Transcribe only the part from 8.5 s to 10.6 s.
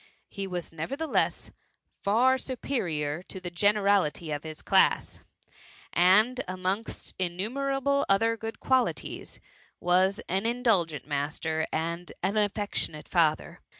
qualities,, was an